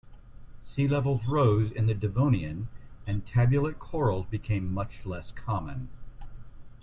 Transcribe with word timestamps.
Sea 0.65 0.87
levels 0.87 1.27
rose 1.27 1.71
in 1.71 1.85
the 1.85 1.93
Devonian, 1.93 2.69
and 3.05 3.23
tabulate 3.27 3.77
corals 3.77 4.25
became 4.25 4.73
much 4.73 5.05
less 5.05 5.29
common. 5.31 5.89